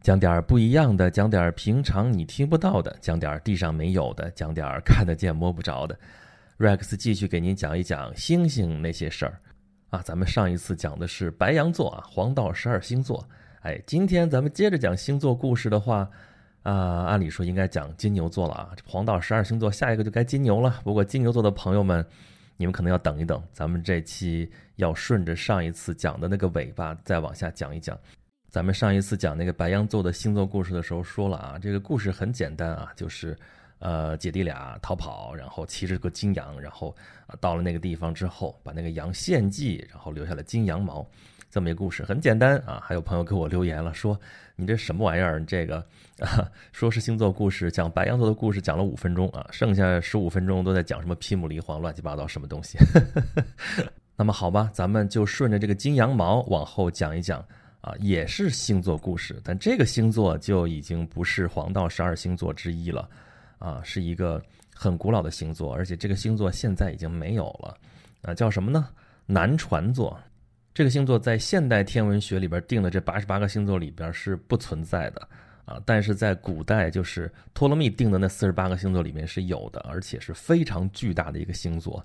[0.00, 5.98] 讲点儿不一样的，讲点儿平常你听不到的，讲点儿地上没有的，讲点儿看得见摸不着的。
[6.58, 9.38] Rex 继续给您讲一讲星星那些事儿
[9.90, 10.00] 啊。
[10.02, 13.28] 咱们上一次讲的是白羊座啊，黄道十二星座。
[13.60, 16.08] 哎，今天咱们接着讲星座故事的话，
[16.62, 18.70] 啊，按理说应该讲金牛座了啊。
[18.86, 20.80] 黄道十二星座下一个就该金牛了。
[20.84, 22.04] 不过金牛座的朋友们，
[22.56, 27.98] 你们可能要等一等，咱们这期要顺着上一次讲的那个尾巴再往下讲一讲。
[28.50, 33.36] 咱们上一次讲那个白羊座的星座故事的时候说了啊，这个故事很简单啊，就是，
[33.78, 36.96] 呃，姐弟俩逃跑，然后骑着个金羊，然后
[37.40, 41.06] 到了那个地方之后，把那个羊献祭，然后留下了金羊毛，
[41.50, 42.82] 这么一个故事很简单啊。
[42.82, 44.18] 还有朋友给我留言了，说
[44.56, 45.38] 你这什么玩意儿？
[45.38, 45.76] 你这个
[46.20, 52.78] 啊，说是星座故事，讲白羊座的故事讲了五分钟啊，剩下十五分钟都在讲什么劈木离黄乱七八糟什么东西。
[54.16, 57.44] 那么好吧，咱们就顺着这个金羊毛往后讲一讲。
[57.80, 63.08] 啊，也是星座故事，但这个星座就已经不是黄道十二星座之一了，
[63.58, 64.42] 啊，是一个
[64.74, 67.76] 很古老的星座，而且这个星座现在已经没有了，
[68.22, 68.88] 啊，叫什么呢？
[69.26, 70.18] 南船座。
[70.74, 75.28] 这个星座在现代天文学里边定的这八十八个星座里边是不存在的，
[75.64, 82.04] 啊，但是在古代就是托勒密定的那四十八个星座里面是有的，而且是非常巨大的一个星座，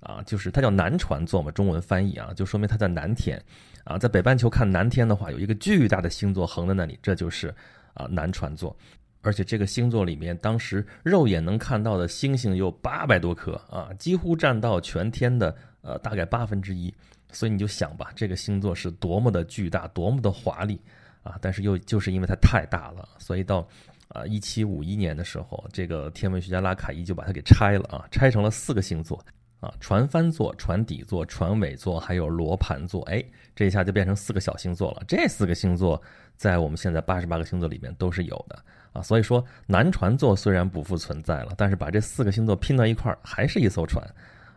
[0.00, 3.42] 啊，就是它叫南船座嘛，中文翻译啊，就说明它在南天。
[3.84, 7.52] 啊，在北半球看南天的话，有一个巨大的星座横在那里，这就是
[7.94, 8.76] 啊南船座，
[9.22, 16.94] 而且这个星座里面，当时肉眼能看到的星星有八百多颗啊，几乎占到全天的呃大概八分之一，
[17.32, 20.80] 所以你就想吧，这个星座是多么的巨大，多么的华丽
[21.22, 21.36] 啊！
[21.40, 23.66] 但是又就是因为它太大了，所以到
[24.08, 29.18] 啊一七五一年的时候，这个天文学家拉卡伊就把它给拆了啊，拆成了四个星座。
[29.60, 35.02] 啊，船帆座、船底座、船尾座，还有罗盘座，哎，这一下就变成四个小星座了。
[35.06, 36.00] 这四个星座
[36.36, 38.58] 在我们现在八十八个星座里面都是有的
[38.92, 39.02] 啊。
[39.02, 44.04] 所以说，南船座虽然不复存在了，但是把这四个星座拼到一块儿，还是一艘船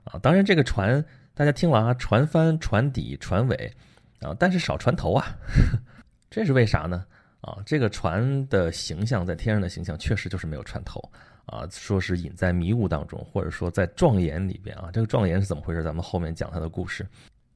[0.05, 0.19] 啊。
[0.19, 1.03] 当然，这个船
[1.33, 3.71] 大家听了啊，船帆、船底、船尾
[4.21, 5.27] 啊，但是少船头啊，
[6.31, 7.05] 这是为啥呢？
[7.41, 11.01] 啊，这个船的形象在天上的形象确实就是没有船头。
[11.47, 14.89] 啊，说是隐在迷雾当中，或者说在状岩里边啊。
[14.91, 15.83] 这个状岩是怎么回事？
[15.83, 17.05] 咱们后面讲它的故事。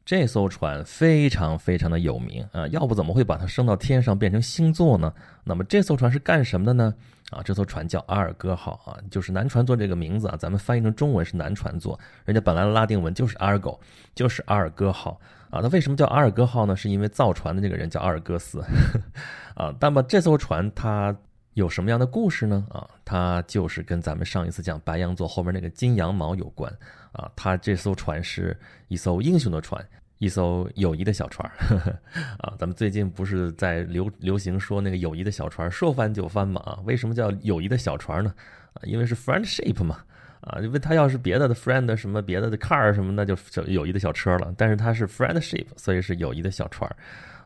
[0.09, 5.14] 这艘船非常非常的有名啊，要不怎么会把它升到天上变成星座呢？
[5.44, 6.92] 那么这艘船是干什么的呢？
[7.30, 13.80] 啊，这艘船叫阿尔戈号啊，就是南船座这个名字啊，咱们翻译成中文是南船座，人家本来的拉丁文就是阿尔狗，
[14.16, 15.22] 就是阿尔戈号
[15.52, 15.62] 啊。
[15.62, 16.76] 它为什么叫阿尔戈号呢？
[16.76, 18.64] 是因为造船的这个人叫阿尔戈斯
[19.53, 19.72] 啊。
[19.80, 21.16] 那么这艘船它。
[21.59, 22.66] 有什么样的故事呢？
[22.70, 26.74] 啊，它就是跟咱们上一次讲白羊座后面那个金羊毛有关
[27.12, 27.30] 啊。
[27.36, 29.86] 它这艘船是一艘英雄的船，
[30.20, 31.52] 一艘友谊的小船
[32.40, 32.56] 啊。
[32.58, 36.62] 咱们最近不是在流流行说那个友谊的小船说翻就翻嘛？
[36.62, 38.34] 啊，为什么叫友谊的小船呢？
[38.76, 40.00] 啊，因为是 friendship 嘛。
[40.40, 43.36] 啊，因为它要是别的的 friend 什么别的的 car 什么，那就
[43.68, 44.53] 友谊的小车了。
[44.56, 46.90] 但是它是 friendship，所以是友谊的小船。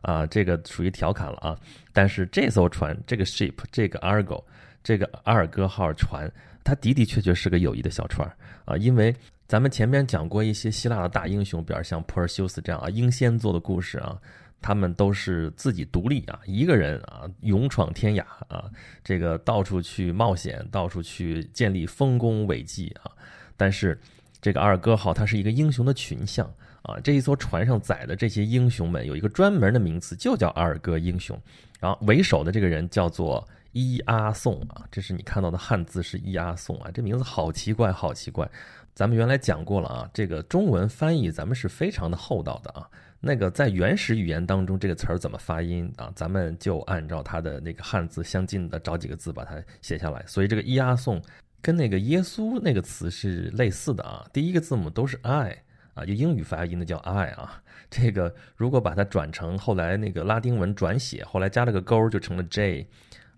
[0.04, 1.58] 啊，这个属于调侃了啊！
[1.92, 4.44] 但是这艘船，这个 ship，这个 Argo，
[4.82, 6.30] 这个阿尔戈号船，
[6.62, 8.30] 它的的确确是个友谊的小船
[8.66, 8.76] 啊！
[8.76, 9.14] 因为
[9.48, 14.20] 咱们前面讲过一些希腊的大英雄，比如像普尔修斯这样啊，英仙座的故事啊，
[14.60, 18.70] 他们都是自己独立啊，一个人啊，勇闯天涯啊，
[19.02, 23.10] 这个到处去冒险，到处去建立丰功伟绩啊。
[23.56, 23.98] 但是
[24.42, 26.46] 这个阿尔戈号，它是一个英雄的群像。
[26.84, 31.38] 啊，这一艘船上载的这些英雄们有一个专门的名词，就叫阿尔戈英雄。
[31.80, 38.48] 然后为首的这个人叫做伊阿宋啊，这是你看到的汉字是伊阿宋啊，这名字好奇怪，好奇怪。
[38.94, 42.86] 咱们原来讲过了啊，这个中文翻译咱们是非常的厚道的啊。
[43.18, 46.12] 那个在原始语言当中这个词儿怎么发音啊？
[46.14, 50.22] 咱们就按照它的那个汉字相近的找几个字把它写下来。
[50.26, 51.20] 所以这个伊阿宋
[51.62, 55.63] 跟那个耶稣那个词是类似的啊，第一个字母都是 I。
[55.94, 62.86] 啊，就英语发音的叫 I 啊，这个如果把它转成后来那个拉丁文转写，后来加了个勾就成了 J，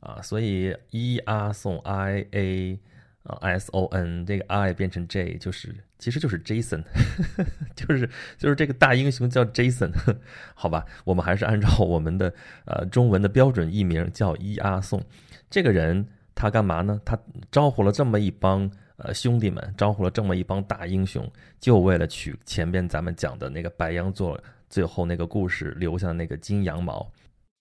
[0.01, 2.79] 啊，所以 E R 送 I A
[3.25, 6.83] 啊 S O N 这个 I 变成 J 就是其实就是 Jason，
[7.77, 8.09] 就是
[8.39, 9.93] 就是这个大英雄叫 Jason，
[10.55, 12.33] 好吧，我们还是按照我们的
[12.65, 15.03] 呃中文的标准译名叫 E R 送，
[15.51, 16.99] 这个人他干嘛呢？
[17.05, 17.19] 他
[17.51, 18.71] 招呼了这么一帮。
[18.99, 24.41] 呃，兄弟们招呼了这么一帮大英雄，就为了取前边咱们讲的那个白羊座
[24.71, 27.07] 最后那个故事留下的那个金羊毛，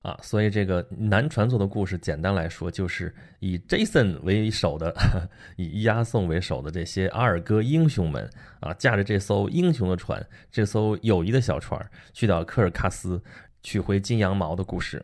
[0.01, 4.95] 啊，所以这个南船座的故事，简单来说就是以 Jason 为首的，
[5.57, 8.29] 以押送为首的这些阿尔戈英雄们
[8.61, 11.79] 啊，驾着这艘英雄的船，这艘友谊的小船，
[12.13, 13.21] 去到科尔喀斯
[13.61, 15.03] 取回金羊毛的故事。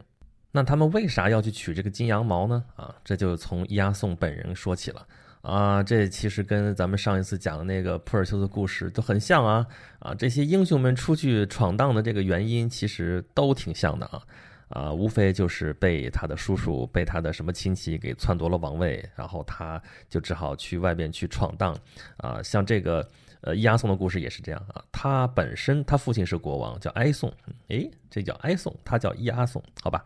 [0.54, 2.63] 那他们为啥要去取这个金羊毛呢？
[2.75, 5.06] 啊，这就从押送本人说起了。
[5.42, 9.66] 啊，这其实跟咱们上一次讲的那个普尔修的故事都很像啊！
[10.00, 14.22] 啊，这些英雄们出去闯荡的这个原因其实都挺像的啊！
[14.70, 21.76] 啊，无非就是被他的叔叔、被他的什么亲戚给篡夺了王位，然后他就只好去外边去闯荡。
[22.18, 23.06] 啊，像这个
[23.42, 27.34] 呃伊阿宋的故事也是这样啊，他本身他父亲是国王，叫哀宋，
[27.70, 30.06] 诶，这叫哀宋，他叫伊阿宋，好吧？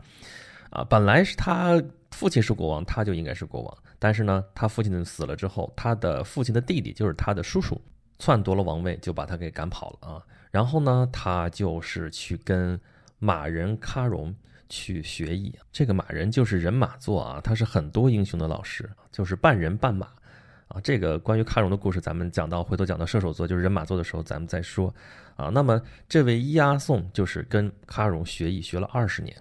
[0.69, 1.81] 啊，本来是他
[2.12, 3.77] 父亲是国王，他就应该是国王。
[3.97, 7.81] 但是呢，他父亲死了之后，他的父亲的弟弟就是他的叔叔，
[8.19, 10.21] 篡夺了王位，就把他给赶跑了啊。
[10.51, 12.79] 然后呢，他就是去跟
[13.19, 14.33] 马人喀戎
[14.69, 15.53] 去学艺。
[15.71, 20.07] 这个马人就是人马座啊，他是很多英雄的老师，就是半人半马
[20.67, 20.79] 啊。
[20.83, 24.94] 这个关于喀戎的故事，咱们讲到回头讲到射手座就是人马座的时候，咱们再说
[25.35, 25.50] 啊。
[25.50, 29.35] 那么这位伊阿宋就是跟喀戎学艺，学了二十年。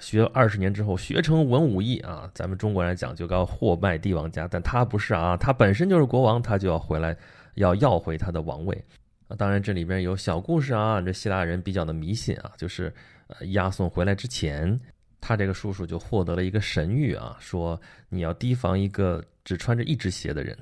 [0.00, 7.16] 学二十年之后学成文武艺啊，咱们中国人讲就叫货卖帝王家，但他不是啊，他本身就是国王，他就要回来
[7.54, 8.84] 要要回他的王位
[9.28, 9.36] 啊。
[9.36, 12.92] 当然这里边有小故事啊，这希腊人比较的迷信啊，就是
[13.26, 14.78] 呃押送回来之前，
[15.20, 20.56] 他这个叔叔就获得了一个神谕啊，说你要提防一个只穿着一只鞋的人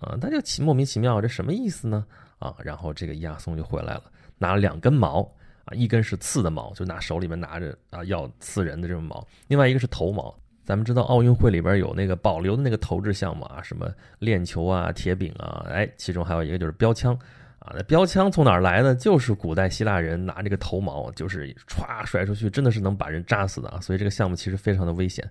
[0.00, 2.04] 啊，他就奇莫名其妙，这什么意思呢？
[2.38, 4.04] 啊，然后这个押送就回来了，
[4.38, 5.28] 拿了两根毛。
[5.72, 10.34] 一根是刺的毛，就拿手里面拿着啊，要刺人的这种毛；另外一个是头毛。
[10.64, 17.14] 咱们知道奥运会里边有那个保留的那个投掷项目啊，什么链球啊、铁饼啊，哎，其中还有一个就是标枪
[17.58, 17.72] 啊。
[17.74, 18.94] 那标枪从哪儿来呢？
[18.94, 23.80] 就是古代希腊人拿这个头毛，就是歘甩出去，真的是能把人扎死的啊。
[23.80, 25.26] 所以这个项目其实非常的危险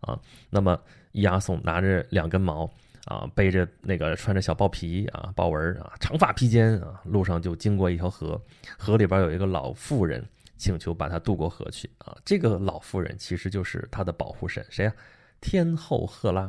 [0.00, 0.18] 啊。
[0.50, 0.76] 那么
[1.12, 2.68] 伊阿宋拿着两根毛。
[3.10, 8.40] 啊，背着那个穿着小豹皮啊，豹纹啊，长发披肩啊，路上就经过一条河，
[8.78, 10.24] 河里边有一个老妇人，
[10.56, 12.16] 请求把他渡过河去啊。
[12.24, 14.92] 这个老妇人其实就是他的保护神，谁呀？
[15.40, 16.48] 天后赫拉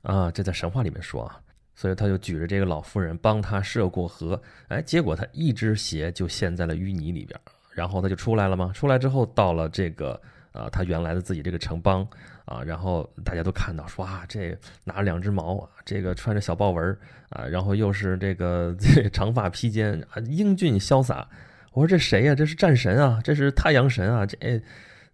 [0.00, 1.38] 啊，这在神话里面说啊。
[1.74, 7.38] 所以他就举着这个老妇人帮他涉过河，哎，结果他一只鞋就陷在了淤泥里边，
[7.74, 8.72] 然后他就出来了吗？
[8.74, 10.18] 出来之后到了这个。
[10.52, 12.04] 啊，他原来的自己这个城邦
[12.44, 16.96] 啊，然后大家都看到说啊，这拿着两只毛啊，这个穿着小豹纹
[17.28, 18.74] 啊，然后又是这个
[19.12, 21.28] 长发披肩啊，英俊潇洒。
[21.72, 22.34] 我说这谁呀？
[22.34, 24.36] 这是战神啊，这是太阳神啊，这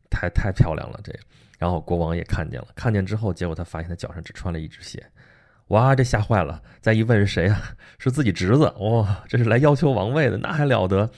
[0.08, 1.12] 太太漂亮了这。
[1.58, 5.04] 然后国王也看见了，看见之后，结果他发现他脚上只穿了一只鞋，
[5.68, 6.62] 哇，这吓坏了。
[6.80, 7.62] 再一问是谁啊？
[7.98, 11.10] 是自己侄子哇，这是来要求王位的，那还了得？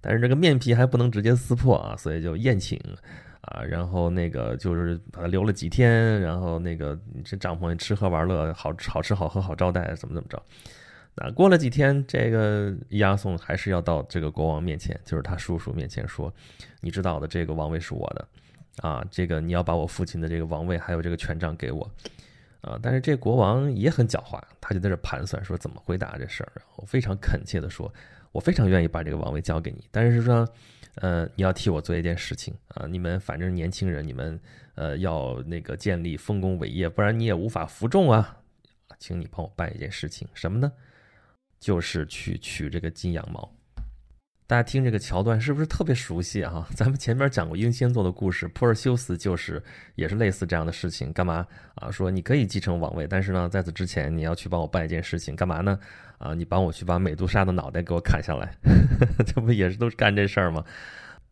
[0.00, 2.78] 但是这个面皮还不能直接撕破啊，所以就宴请。
[3.44, 10.42] 啊，然后那个就是把他留了几天，然后那个这帐篷吃喝玩乐，好好吃好喝好招待，怎么怎么着？
[11.14, 16.32] 那过了几天，这个押送还是要到这个国王面前，就是他叔叔面前说
[16.80, 21.88] ：“你知道的，这个王位是我的，啊，这个你要把我父亲的这个王位还有这个权杖给我，
[22.62, 27.92] 啊。”但是这国王也很狡猾，他就在这盘算说怎么回答这事儿，然后非常恳切的说
[28.32, 30.48] ：“我非常愿意把这个王位交给你，但是说。”
[30.96, 32.86] 呃，你要替我做一件事情啊！
[32.86, 34.40] 你们反正年轻人，你们
[34.74, 38.40] 呃要那个建立丰功伟业，不然你也无法服众啊！
[38.98, 40.72] 请你帮我办一件事情，什么呢？
[41.58, 43.52] 就是去取这个金羊毛。
[44.46, 46.68] 大家听这个桥段是不是特别熟悉啊？
[46.76, 49.62] 咱们前面讲过英仙座的故事，普尔修斯就是
[49.94, 51.10] 也是类似这样的事情。
[51.14, 51.46] 干嘛
[51.76, 51.90] 啊？
[51.90, 55.78] 说你可以继承王位，但是呢，在此之前你要去帮我办一件事情，干嘛呢？
[56.18, 58.54] 啊，你帮我去把美杜莎的脑袋给我砍下来，
[59.26, 60.62] 这不也是都是干这事儿吗？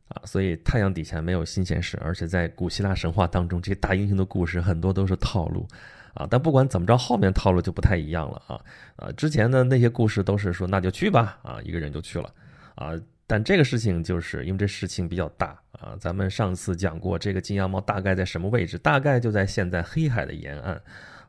[0.09, 5.69] 啊，所以太阳底下没有新鲜事，而且在古希腊神话当中，这些大英雄的故事很多都是套路
[6.15, 6.27] 啊。
[6.31, 8.61] 但不管怎么着，后面套路就不太一样了啊。
[8.97, 12.33] 啊，之前的那些故事都是说那就去吧，啊，一个人就去了。
[12.75, 12.93] 啊，
[13.27, 18.79] 但这个事情就是因为这事情比较大啊，咱们上次讲过，这个金羊毛大概在什么位置？
[18.79, 20.75] 大概就在现在黑海的沿岸，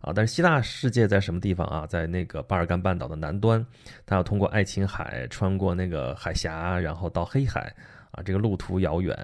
[0.01, 1.87] 啊，但是希腊世界在什么地方啊？
[1.87, 3.65] 在那个巴尔干半岛的南端，
[4.05, 7.73] 他要通过爱琴海，穿过那个海峡，然后到黑海，
[8.11, 9.17] 啊，这个路途遥远。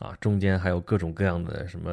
[0.00, 1.92] 啊，中间还有各种各样的什么，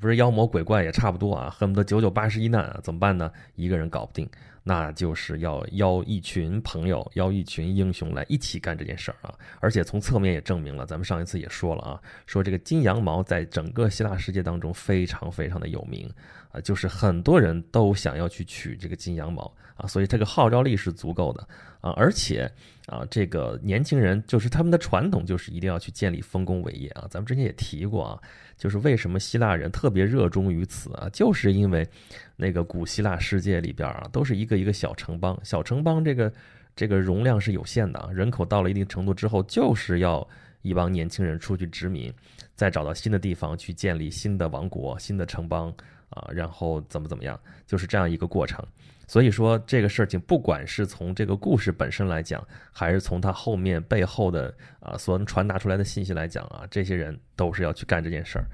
[0.00, 3.30] 不是妖魔鬼怪也差不多啊，恨不得九九八十一难啊，怎么办呢？
[3.54, 4.28] 一个人搞不定，
[4.68, 9.34] 那就是要邀一群朋友，邀一群英雄来一起干这件事儿啊。
[9.60, 16.06] 而且从侧面也证明了，咱们上一次也说了啊，说这个金羊毛在整个希腊世界当中非常非常的有名
[16.52, 21.48] 啊，就是很多人都想要去取这个金羊毛啊，所以这个号召力是足够的
[21.80, 22.50] 啊，而且。
[22.88, 27.06] 啊，这个年轻人就是他们的传统，就是一定要去建立丰功伟业啊。
[27.10, 28.18] 咱们之前也提过啊，
[28.56, 31.86] 就是为什么希腊人特别热衷于此啊，就是因为
[32.34, 36.32] 那个古希腊世界里边啊，都是一个一个小城邦，小城邦这个
[36.74, 40.26] 这个容量是有限的啊，人口到了一定程度之后，就是要
[40.62, 42.10] 一帮年轻人出去殖民，
[42.54, 45.70] 再找到新的地方去建立新的王国、新的城邦
[46.08, 48.66] 啊，然后怎么怎么样，就是这样一个过程。
[49.08, 58.44] 所以说这个事情，不管是从这个故事本身来讲，还是从它后面背后的啊所能传达出来的信息来讲啊，这些人都是要去干这件事儿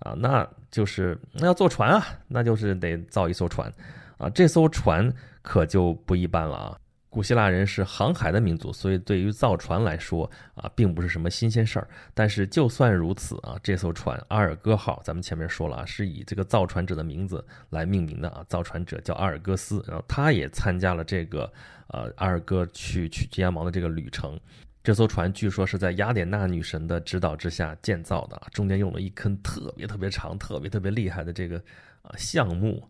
[0.00, 3.72] 啊，那就是那要坐船啊，那就是得造一艘船
[4.16, 5.12] 啊，这艘船
[5.42, 6.78] 可就不一般了啊。
[7.10, 11.88] 古希腊人是航海的民族，所以对于造船来说啊，并不是什么新鲜事儿。
[12.12, 21.50] 但是就算如此啊，这艘船阿尔戈号，咱们前面说了啊，是以这个造船者的名字来命名的啊，造船者叫阿尔戈斯，然后他也参加了这个
[21.86, 24.38] 呃阿尔戈去取金羊毛的这个旅程。
[24.84, 31.56] 这艘船据说是在雅典娜女神的指导之下建造的，中间用了一根特别特别长、特别特别厉害的这个
[32.02, 32.86] 啊橡木。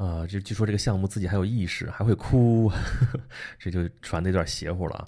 [0.00, 2.72] 啊，这据说这个项目自己还有意识，还会哭，
[3.60, 5.04] 这就船的有点邪乎了啊！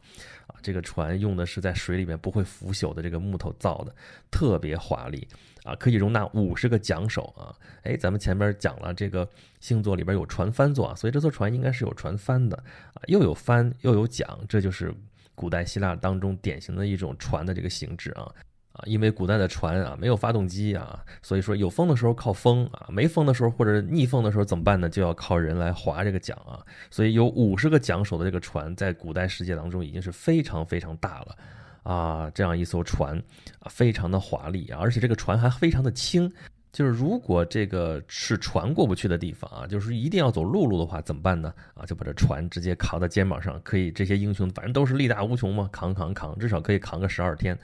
[0.48, 3.94] 啊，这个船用的是在水里面不会腐朽的这个木头造的，
[4.30, 5.26] 特别华丽
[5.64, 7.56] 啊，可以容纳五十个桨手啊！
[7.84, 9.26] 哎，咱们前面讲了这个
[9.60, 12.54] 星座里边有船帆座啊，所以这艘船应该是有船帆的
[12.92, 14.94] 啊，又有帆又有桨，这就是
[15.34, 18.30] 古代希腊当中典型的一种船的这个形制啊。
[18.72, 24.88] 啊，因为古代的船啊没有发动机啊，所以说有风的时候靠风啊，没风的时候或者逆风的时候怎么办呢？
[24.88, 26.58] 就要靠人来划这个桨啊。
[26.90, 31.36] 所以有五十个桨手的这个船，在古代世界当中已经是非常非常大了
[31.82, 32.30] 啊。
[32.34, 33.16] 这样一艘船
[33.60, 36.32] 啊，非常的华丽啊，而且这个船还非常的轻。
[36.72, 41.52] 就是如果这个是船过不去的地方啊，就是一定要走陆路的话，怎么办呢？
[41.74, 47.54] 啊，就把这船直接扛到肩膀上，可以这些英雄反正都是力大无穷嘛，扛扛扛，至少可以扛个十二天。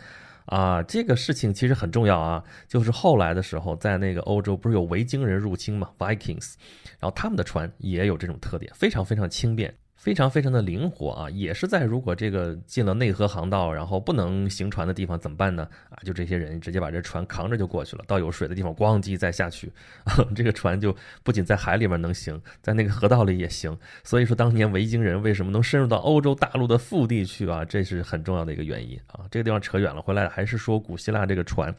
[0.49, 6.55] 啊，这个事情其实很重要啊，就是后来的时候，在那个欧洲不是有维京人入侵嘛，Vikings，
[6.99, 9.75] 然后他们的船也有这种特点，非常非常轻便。
[9.99, 15.69] 非常非常的灵活啊，也是在如果这个进了内河航道，然后不能行船的地方怎么办呢？
[15.91, 19.71] 啊，就这些人直接把这船扛着就过去了，到有水的地方咣叽再下去，
[20.37, 23.77] 这个船就不仅在海里面能行，在那个河道里也行。
[24.05, 27.65] 所以说当年维京人为什么能深入到欧洲大陆的腹地去啊？
[27.65, 29.27] 这是很重要的一个原因啊。
[29.31, 31.75] 这个地方扯远了，回来还是说古希腊这个船，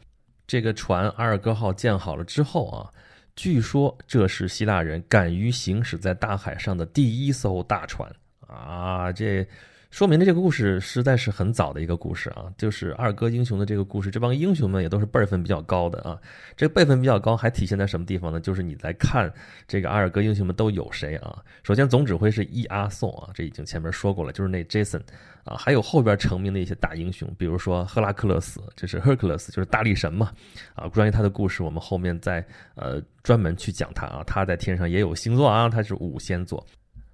[0.46, 2.90] 这个船阿尔戈号建好了之后啊。
[3.36, 8.10] 据说这是希腊人敢于行驶在大海上的第一艘大船
[8.46, 9.12] 啊！
[9.12, 9.46] 这
[9.90, 14.08] 说明了这个故事实在是很早的一个故事啊，就是二哥英雄的这个故事。
[14.08, 16.16] 这帮英雄们也都是辈分比较高的啊。
[16.56, 18.38] 这个辈分比较高还体现在什么地方呢？
[18.38, 19.30] 就是你来看
[19.66, 21.42] 这个二哥英雄们都有谁啊？
[21.64, 25.02] 首先总指挥是伊阿宋啊，这已经前面说过了，就是那 Jason。
[25.42, 30.30] 啊，还有后边成名的一些大英雄，比如说赫拉克勒斯，这是 Hercules，就是大力神嘛。
[30.74, 32.44] 啊，关于他的故事，我们后面再
[32.74, 34.22] 呃专门去讲他啊。
[34.24, 36.64] 他在天上也有星座啊，他是五仙座。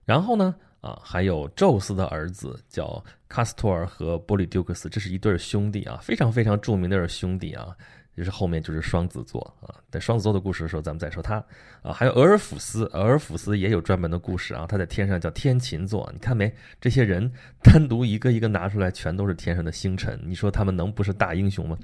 [0.04, 0.54] 然后呢，
[0.86, 7.76] 啊，还有宙斯的儿子叫卡斯托尔和波利丢克斯，这是一对兄弟啊，非常非常著名的兄弟啊。
[8.16, 11.34] 就是后面就是双子座啊，在双子座的故事的时候，咱们再说他
[11.82, 11.92] 啊。
[11.92, 14.64] 还有俄尔甫斯，俄尔甫斯也有专门的故事啊。
[14.66, 16.50] 他在天上叫天琴座，你看没？
[16.80, 17.30] 这些人
[17.62, 20.18] 单独一个一个拿出来，全都是天上的星辰。
[20.24, 21.76] 你说他们能不是大英雄吗？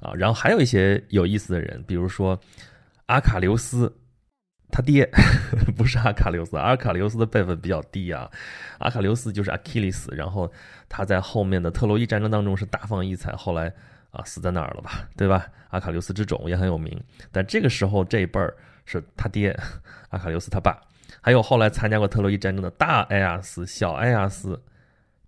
[0.00, 2.36] 啊，然后还有一些有意思的人，比如说
[3.06, 3.94] 阿卡琉斯，
[4.70, 5.08] 他爹
[5.76, 8.30] 不是阿卡琉斯，阿卡琉斯的辈分比较低啊。
[8.78, 10.50] 阿卡琉斯就是阿基里斯，然后
[10.88, 13.72] 他在后面的特洛伊战争当中是大放异彩，后来。
[14.10, 15.46] 啊，死在那儿了吧，对吧？
[15.68, 16.98] 阿卡琉斯之种也很有名，
[17.30, 18.56] 但这个时候这一辈儿
[18.86, 19.54] 是他爹，
[20.08, 20.80] 阿卡琉斯他爸，
[21.20, 24.58] 还有后来参加过特洛伊战争的大埃亚斯、小埃亚斯，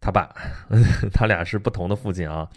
[0.01, 0.35] 他爸，
[1.13, 2.49] 他俩是不同的父亲啊。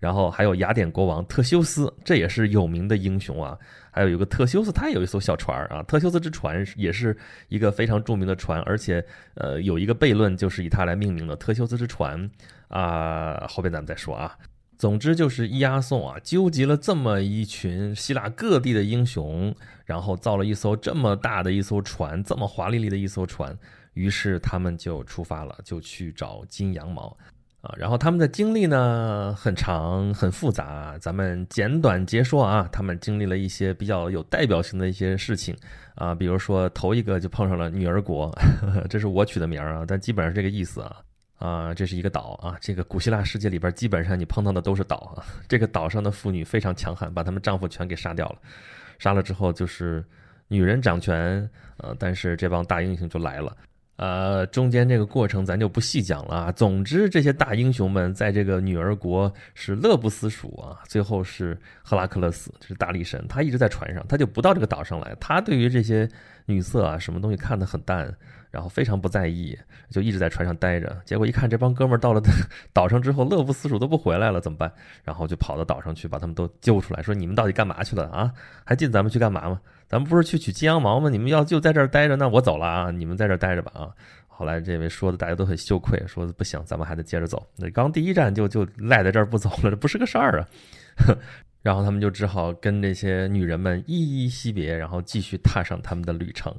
[0.00, 3.56] 然后还有雅典国王特修斯，这也是有名的英雄啊。
[3.92, 7.16] 还有一个特修斯，他也有一艘小船啊，特修斯之船也是
[7.48, 9.04] 一个非常著名的船，而且
[9.34, 12.30] 呃有一个悖论就是以他来命名的特修斯之船
[12.68, 13.46] 啊。
[13.46, 14.36] 后边咱们再说啊。
[14.78, 19.54] 总之就是伊阿宋啊，纠集了这么一群希腊各地的英雄，
[19.84, 23.54] 然后造了一艘这么大的一艘船，这么华丽丽的一艘船，
[23.92, 27.14] 于是他们就出发了，就去找金羊毛
[27.60, 27.74] 啊。
[27.76, 32.68] 然后他们的经历呢很长很复杂，咱们简短截说啊。
[32.72, 35.56] 他们经历了一些比较有代表性的一些事情
[35.94, 38.30] 啊，比如说头一个就碰上了女儿国，
[38.88, 40.96] 这是我取的名啊，但基本上是这个意思啊。
[41.38, 42.58] 啊，这是一个岛啊！
[42.60, 45.24] 这个古希腊世界里边，基本上你碰到的都是岛啊。
[45.48, 48.36] 这个岛上的妇女非常强悍，把她们丈夫全给杀掉了。
[48.98, 50.04] 杀了之后，就是
[50.48, 51.48] 女人掌权。
[51.78, 53.56] 呃，但是这帮大英雄就来了
[54.00, 56.52] 呃，中间这个过程咱就不细讲了啊。
[56.52, 60.80] 总之，这些大英雄们在这个女儿国是乐不思蜀啊。
[60.88, 65.14] 最后是赫拉克勒斯，就是大力神，他一直在船上，他就不到这个岛上来。
[65.20, 66.08] 他对于这些
[66.46, 68.10] 女色啊，什么东西看得很淡，
[68.50, 69.56] 然后非常不在意，
[69.90, 71.00] 就一直在船上待着。
[71.04, 72.20] 结果一看这帮哥们儿到了
[72.74, 74.72] 岛上之后，乐不思蜀都不回来了，怎么办？
[75.04, 78.32] 然后就跑到岛上去把他们都揪出来，说你们到底干嘛去了啊？
[78.64, 79.60] 还记咱们去干嘛吗？
[79.88, 81.08] 咱们不是去取金羊毛吗？
[81.08, 82.90] 你们要就在这儿待着，那我走了啊！
[82.90, 83.90] 你们在这儿待着吧啊！
[84.28, 87.46] 后来这位说的大家都很羞愧，说不行，咱们还得接着走。
[87.56, 90.48] 那刚第一站就就赖在这儿不走了，这不是个事儿啊！
[91.62, 96.54] 然后他们就只好跟这些女人们依依惜别，然后继续踏上他们的旅程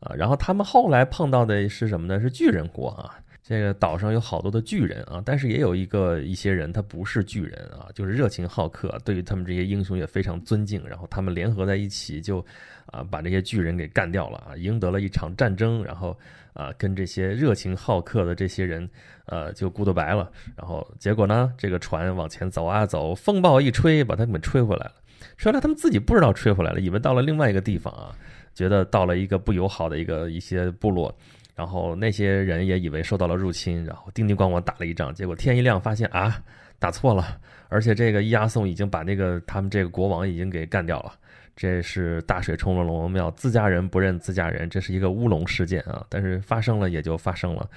[0.00, 0.14] 啊。
[0.14, 2.20] 然后他们后来碰到的是什么呢？
[2.20, 3.18] 是巨人国啊。
[3.42, 10.86] 这个岛上有好多的巨人啊，但是也有一个一些人，他不是巨人啊，就是热情好客，对于他们这些英雄也非常尊敬。
[10.86, 12.44] 然后他们联合在一起，就
[12.84, 15.82] 啊把这些巨人给干掉了啊，赢得了一场战争。
[15.82, 16.14] 然后
[16.52, 18.86] 啊跟这些热情好客的这些人
[19.24, 20.30] 呃就 goodbye 了。
[20.54, 24.92] 然后结果呢，这个船往前走啊走，风暴一吹，把他们吹回来了。
[25.38, 28.14] 说来他们自己不知道吹回来了，以为到了另外一个地方啊，
[28.58, 31.16] 觉得到了一个不友好的一个一些部落。
[31.54, 36.40] 然后那些人也以为受到了入侵，然后叮叮咣咣打了一仗，结果天一亮发现啊
[36.78, 37.38] 打错了，
[37.68, 41.12] 而且这个伊阿宋已经把那个他们这个国王已经给干掉了，
[41.56, 47.68] 这是大水冲了龙王庙，自家人不认自家人，这是一个乌龙事件啊，但是发生了也就发生了。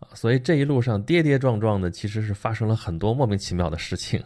[0.00, 4.22] 啊，所以这一路上跌跌撞撞的，其实是发生了很多莫名其妙的事情，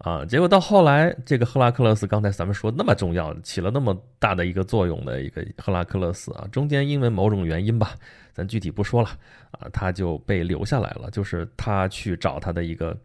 [0.00, 7.94] 啊，结果到后来，这个赫拉克勒斯，刚才咱们说那么重要，起了那么大的一个作用的一个赫拉克勒斯啊，中间因为某种原因吧，
[8.32, 9.10] 咱具体不说了，
[9.50, 12.96] 啊，他就被留下来了，就是他去找他的一个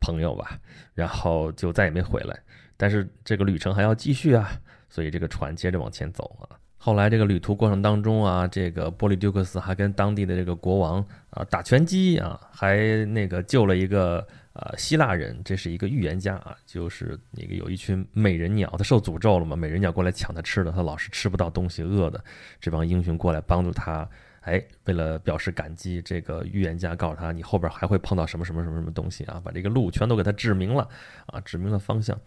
[0.00, 0.58] 朋友吧，
[0.94, 2.34] 然后就再也没回来，
[2.78, 4.50] 但是这个旅程还要继续啊，
[4.88, 6.56] 所以这个船接着往前走啊。
[6.78, 14.26] 后来这个旅途过程当中啊，这个波利丢克斯还跟当地的这个国王啊打拳击啊，还那个救了一个
[14.62, 22.22] 呃希腊人，这是一个预言家啊，就是那个有一群美人鸟，他受诅咒了嘛，美人鸟过来抢他吃的，他老是吃不到东西，饿的，
[22.60, 24.08] 这帮英雄过来帮助他，
[24.42, 30.88] 哎，为了表示感激，这个预言家告诉他，你后边还会碰到什么什么什么什么东西啊，把这个路全都给他指明了
[31.26, 32.18] 啊，指明了方向，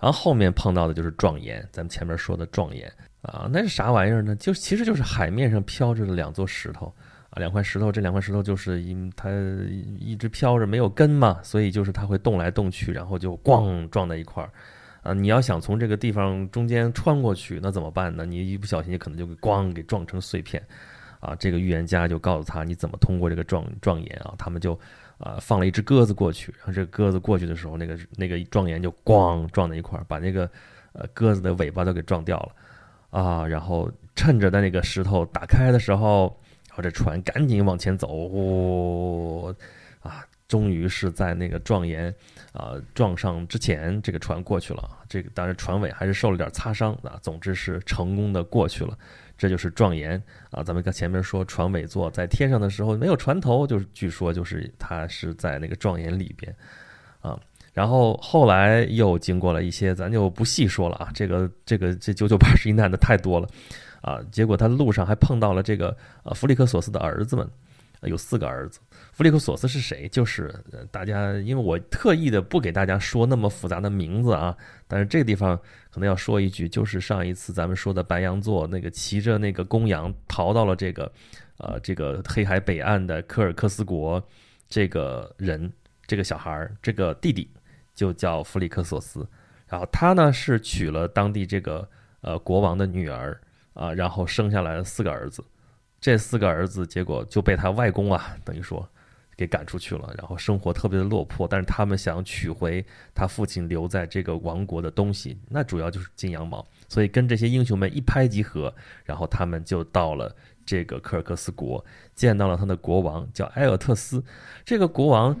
[0.00, 2.90] 然后后面碰到的就是壮岩，咱们前面说的壮岩。
[3.22, 4.36] 啊，那是啥玩意儿呢？
[4.36, 6.94] 就其实就是海面上飘着的两座石头，
[7.38, 9.30] 两块石头，这两块石头就是因它
[9.98, 14.50] 一直飘着没有根嘛，所以就是它会动来动去，然后就咣撞在一块儿
[15.02, 15.12] 啊。
[15.12, 18.24] 你要想从这个地方中间穿过去，那怎么办呢？
[18.24, 20.62] 你一不小心，你可能就给咣给撞成碎片
[21.20, 21.34] 啊。
[21.34, 24.34] 这个预言家就告诉他，你怎么通过这个撞撞岩啊？
[24.38, 24.72] 他们就
[25.18, 30.50] 啊放了一只鸽子过去，然后这个鸽子过去的时候，那个那个撞岩就咣撞在一块儿，把那个
[30.92, 32.52] 呃鸽子的尾巴都给撞掉了。
[33.10, 36.45] 啊，然后趁着的那个石头打开的时候，然
[36.76, 39.54] 后这船赶紧往前走，呜，
[40.00, 42.14] 啊，终于是在那个撞岩
[42.52, 44.90] 啊撞上之前，这个船过去了。
[45.08, 48.96] 这个当然船尾还是受了点擦伤啊，总之是成功的过去了。
[49.38, 50.62] 这就是撞岩啊。
[50.62, 56.54] 咱们刚前面说船尾座在天上的时候没有船头，就是据说就是它是在那个撞岩里边。
[57.76, 61.10] 然后后来又经过了一些，咱就不细说了啊。
[61.12, 63.46] 这个这个这九九八十一难的太多了，
[64.00, 67.46] 啊，结果他路上还碰到了这个呃弗里克索斯的儿子们，
[68.04, 68.80] 有四个儿子。
[69.12, 70.08] 弗里克索斯是谁？
[70.08, 70.54] 就是
[70.90, 74.56] 大家因为我特意的不给大家说那么复杂的名字啊，
[74.88, 75.54] 但是这个地方
[75.90, 81.12] 可能要说一句，就是上一次咱们说的白羊座那个骑着那个公羊逃到了这个
[81.58, 84.26] 呃这个黑海北岸的科尔克斯国
[84.66, 85.70] 这个人，
[86.06, 87.46] 这个小孩儿，这个弟弟。
[87.96, 89.26] 就叫弗里克索斯，
[89.66, 91.88] 然后他呢是娶了当地这个
[92.20, 93.40] 呃国王的女儿
[93.72, 95.42] 啊，然后生下来了四个儿子，
[95.98, 98.86] 这四个儿子结果就被他外公啊等于说
[99.34, 111.82] 给赶出去了，然后生活特别的落魄，但是他们想取回他父亲留在这个王国的东西，那主要就是金羊毛，所以跟这些英雄们一拍即合，然后他们就到了这个科尔克斯国，
[112.14, 114.22] 见到了他的国王叫埃尔特斯，
[114.66, 115.34] 这个国王。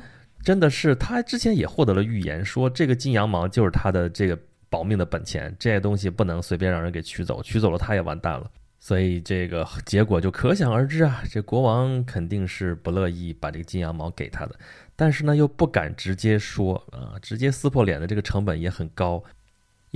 [0.46, 4.38] 真的是他之前也获得了预言，说这个金羊毛就是他的这个
[4.70, 8.48] 保命的本钱，这些东西不能随便让人给取走，取走了他也完蛋了。
[8.78, 14.56] 所以这个结果就可想而知啊，这国王肯定是不乐意把这个金羊毛给他的，
[14.94, 19.20] 但是呢又不敢直接说啊，直接撕破脸的这个成本也很高，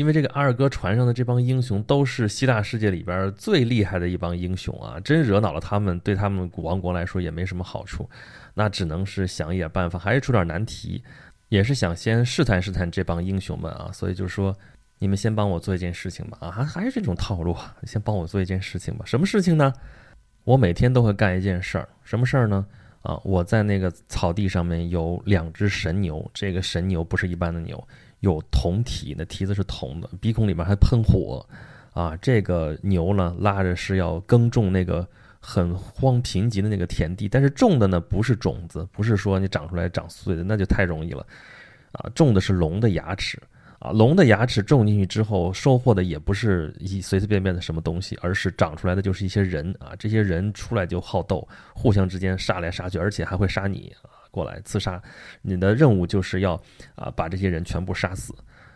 [0.01, 8.09] 因为这个二哥船上的这帮英雄都是希腊世界里边最厉害的一帮英雄啊，真惹恼了他们，对他们古王国来说也没什么好处。
[8.55, 11.05] 那只能是想一点办法，还是出点难题，
[11.51, 13.91] 也是想先试探试探这帮英雄们啊。
[13.93, 14.57] 所以就说，
[14.99, 19.05] 你们先帮我做一件事情吧啊，还还是这种套路啊，先帮我做一件事情吧。
[19.05, 19.71] 什么事情呢？
[20.45, 22.65] 我每天都会干一件事儿，什么事儿呢？
[23.03, 27.87] 啊，我在那个草地上面有两只神牛，这个神牛不是一般的牛，
[28.21, 31.45] 有铜蹄，那蹄子是铜的，鼻孔里面还喷火，
[31.93, 35.07] 啊，这个牛呢拉着是要耕种那个
[35.41, 41.27] 很荒贫瘠的那个田地，但是种的呢不是种子，不是说你长出来长穗的，那就太容易了，
[41.93, 43.39] 啊，种的是龙的牙齿。
[43.81, 49.97] 啊，龙的牙齿种进去之后，收获的也不是一随随便便的什么东西，而是长出来的就是一些人啊。
[49.99, 53.91] 这些人出来就好斗，互相之间杀来杀去，而且还会杀你，
[54.31, 55.03] 过来刺杀。
[55.43, 56.55] 你的任务就是要
[56.95, 58.35] 啊把这些人全部杀死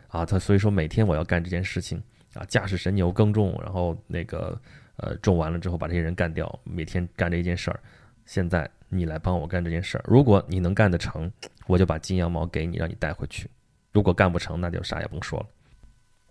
[0.08, 0.24] 啊。
[0.24, 2.02] 他所以说每天我要干这件事情
[2.34, 4.60] 啊，驾驶神牛耕种，然后那个
[4.96, 7.80] 呃种完了之后把这些人干掉，每天干这一件事儿。
[8.26, 11.30] 现在你来帮我干这件事儿，如果你能干得成，
[11.66, 13.50] 我就把金羊毛给你，让你带回去。
[13.92, 15.46] 如果干不成，那就啥也甭说了。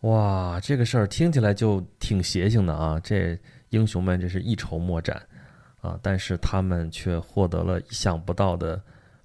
[0.10, 3.00] 哇，这个事儿听起来就挺邪性的啊！
[3.02, 5.22] 这英雄们这是一筹莫展
[5.82, 8.82] 啊，但是他们却获得了意想不到的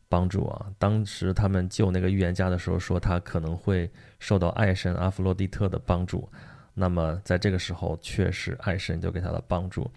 [0.08, 0.66] 帮助啊！
[0.78, 6.28] 当时他们救那个预言家的时候，说他可能会受到爱神阿弗洛狄特的帮助。
[6.74, 9.90] 那么在这个时候，确实爱神就给他的帮助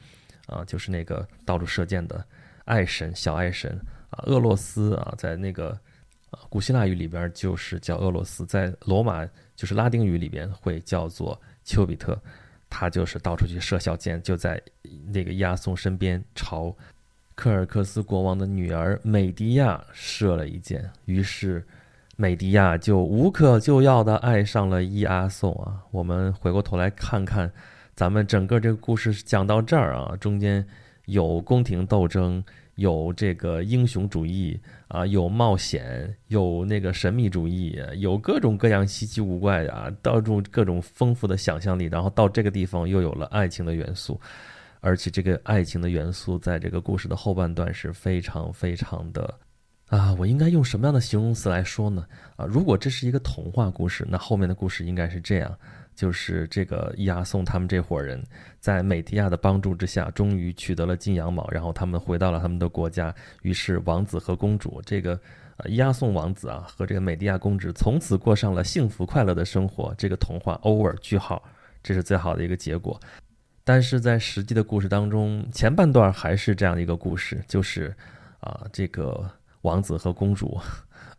[0.48, 2.26] 啊，就是那个到处射箭的
[2.66, 5.78] 爱神小爱神啊，厄洛斯啊，在那个。
[6.48, 12.18] 古希腊语里边就是叫俄罗斯，在罗马就是拉丁语里边会叫做丘比特，
[12.70, 14.62] 他就是到处去射小箭，就在
[15.08, 16.74] 那个亚松身边朝
[17.42, 21.66] 科尔克斯国王的女儿美迪亚射了一箭，于是
[22.16, 25.82] 美迪亚就无可救药的爱上了伊阿宋啊。
[25.90, 27.52] 我们回过头来看看，
[27.96, 30.64] 咱们整个这个故事讲到这儿啊，中间
[31.06, 32.44] 有宫廷斗争。
[32.76, 41.86] 有这个英雄主义啊，有冒险，有那个神秘主义，有各种各样稀奇古怪的啊，到处各种丰富的想象力。
[41.86, 44.20] 然后到这个地方又有了爱情的元素，
[44.82, 49.34] 而且这个爱情的元素在这个故事的后半段是非常非常的
[49.88, 52.06] 啊，我应该用什么样的形容词来说呢？
[52.36, 55.58] 啊，如果这是一个童话故事，那后面的故事应该是这样。
[55.94, 58.24] 就是这个伊阿宋他们这伙人，
[58.62, 63.14] 在美迪亚的帮助之下，终于取得了金羊毛，然后他们回到了他们的国家。
[63.42, 65.20] 于是王子和公主，这个
[65.58, 69.94] 呃伊阿宋王子啊和这个美迪亚公主，从此过上了幸福快乐的生活。
[69.98, 71.44] 这个童话 over 句号，
[71.84, 72.98] 这是最好的一个结果。
[73.72, 77.96] 但是在实际的故事当中，前半段还是这样的一个故事，就是
[78.42, 79.26] 啊这个
[79.62, 80.60] 王子和公主，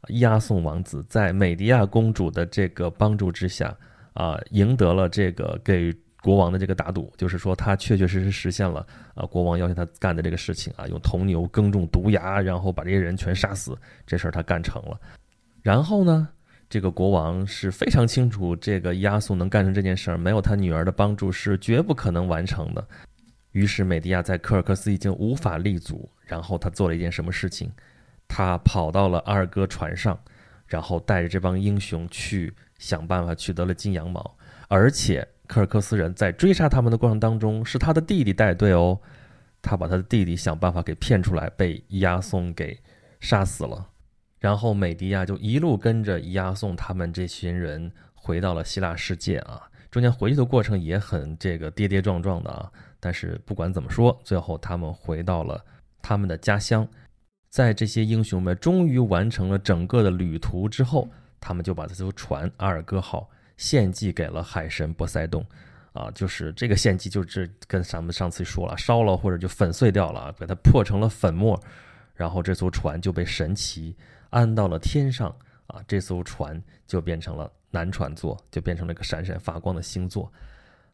[0.09, 3.75] 伊阿宋王子在美迪亚公主的这个帮助之下。
[4.13, 13.75] 啊，赢得了这个给国王的这个打赌，就是说他确确实实实现了啊，国王要求他干的这个事情啊，用铜牛耕种毒牙，然后把这些人全杀死，
[14.07, 15.01] 这事儿他干成了。
[15.63, 16.29] 然后呢，
[16.73, 22.83] 这个国王是非常清楚，这个亚速能干成这件事儿，没有他女儿的帮助是绝不可能完成的。
[23.51, 27.71] 于是美迪亚在科尔克斯已经无法立足，然后他做了一件什么事情？
[28.27, 30.19] 他跑到了阿尔戈船上，
[30.67, 32.55] 然后带着这帮英雄去。
[32.79, 38.99] 想办法取得了金羊毛，而且科尔克斯人在追杀他们的过程当中，是他的弟弟带队哦。
[39.61, 42.77] 他把他的弟弟想办法给骗出来，被伊亚宋给
[43.21, 43.87] 杀死了。
[44.43, 49.63] 然后美迪亚就一路跟着伊亚宋他们这群人回到了希腊世界啊。
[49.89, 52.71] 中间回去的过程也很这个跌跌撞撞的啊。
[52.99, 55.65] 但是不管怎么说，最后他们回到了
[56.03, 56.87] 他们的家乡。
[57.49, 61.09] 在这些英雄们终于完成了整个的旅途之后。
[61.45, 65.45] 他们就把这艘船阿尔戈号献祭给了海神波塞冬，
[65.93, 71.61] 啊，就是这个献祭就是跟咱们上次说了，烧了或者就粉碎掉了，给它破成了粉末，
[72.15, 73.97] 然后这艘船就被神奇
[74.33, 75.29] 安到了天上，
[75.67, 80.31] 啊，这艘船就变成了南船座，就变成了一个闪闪发光的星座，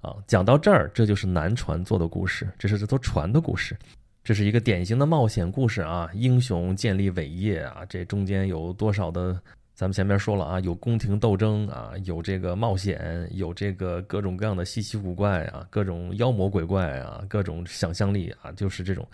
[0.00, 3.76] 啊，讲到这儿，这就是南船座的故事，这是这艘船的故事，
[4.24, 9.40] 这是一个典型的冒险故事啊，英雄建立伟业啊，这中间有多少的。
[9.74, 19.06] 咱们前面说了啊，有宫廷斗争啊，有这个冒险，有这个各种各样的稀奇古怪啊，各种妖魔鬼怪啊，各种想象力啊，就是这种，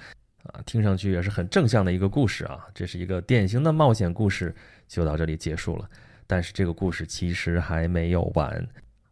[0.44, 2.66] 啊，听上去也是很正向的一个故事啊。
[2.74, 4.54] 这是一个典型的冒险故事，
[4.86, 5.88] 就到这里结束了。
[6.26, 8.66] 但是这个故事其实还没有完。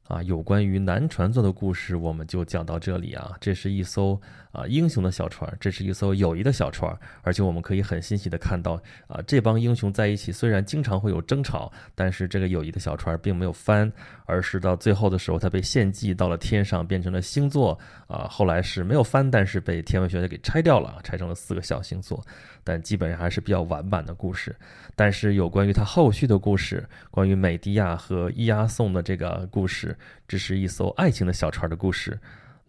[0.09, 3.33] 啊，有关于南船座的故事，我们就讲到这里啊。
[3.41, 4.21] 这是一艘
[4.53, 13.91] 啊英雄的小船，这是一艘友谊的小船，而且我们可以很欣喜的看到啊，这帮英雄在一起，虽然经常会有争吵，但是这个友谊的小船并没有翻，
[14.27, 18.29] 而是到最后的时候，它被献祭到了天上，变成了星座啊。
[18.31, 22.23] 后来是没有翻，但是被天文学家给拆掉了，拆成了四个小星座。
[22.65, 24.55] 但基本上还是比较完满的故事，
[24.95, 29.97] 但是有关于他后续的故事，关于美迪亚和伊阿宋的这个故事，
[30.29, 32.17] 这是一艘爱情的小船的故事，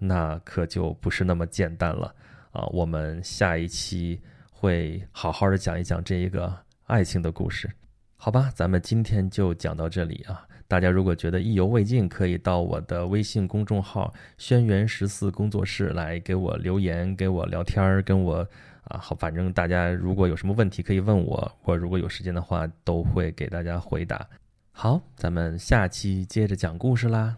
[0.05, 2.13] 那可就不是那么简单了
[2.51, 4.19] 啊，我们下一期
[4.51, 6.53] 会好好的讲一讲这一个
[6.87, 7.71] 爱情的故事，
[8.17, 8.51] 好吧？
[8.53, 10.45] 咱们今天就讲到这里啊。
[10.67, 18.47] 大家如果觉得意犹未尽，可以到我的微信公众号“轩辕十四工作室”来给我留言，给我聊天儿，跟我
[18.85, 24.27] 啊，好，反正大家如果有什么问题可以问我，我如果有时间的话，都会给大家回答。
[24.71, 27.37] 好，咱们下期接着讲故事啦。